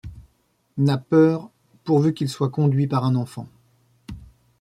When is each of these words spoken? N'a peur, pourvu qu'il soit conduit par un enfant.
N'a 0.77 0.97
peur, 0.97 1.51
pourvu 1.83 2.15
qu'il 2.15 2.27
soit 2.27 2.49
conduit 2.49 2.87
par 2.87 3.05
un 3.05 3.13
enfant. 3.13 3.47